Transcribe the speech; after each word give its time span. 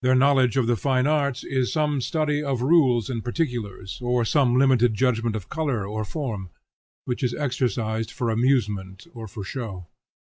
Their 0.00 0.16
knowledge 0.16 0.56
of 0.56 0.66
the 0.66 0.74
fine 0.74 1.06
arts 1.06 1.44
is 1.44 1.72
some 1.72 2.00
study 2.00 2.42
of 2.42 2.62
rules 2.62 3.08
and 3.08 3.22
particulars, 3.22 4.00
or 4.02 4.24
some 4.24 4.58
limited 4.58 4.94
judgment 4.94 5.36
of 5.36 5.48
color 5.48 5.86
or 5.86 6.04
form, 6.04 6.50
which 7.04 7.22
is 7.22 7.32
exercised 7.32 8.10
for 8.10 8.28
amusement 8.30 9.06
or 9.14 9.28
for 9.28 9.44
show. 9.44 9.86